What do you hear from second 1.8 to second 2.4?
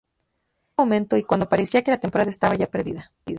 que la temporada